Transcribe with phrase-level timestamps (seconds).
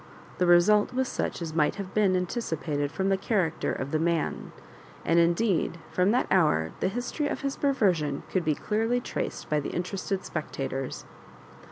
[0.39, 4.51] The result was such as might have been anticipated from the character of the man;
[5.05, 9.47] and indeed from that hour the history of his perver sion could be clearly traced
[9.47, 11.03] by the interested spectatore.